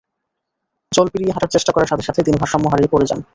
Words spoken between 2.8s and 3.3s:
পড়ে যান।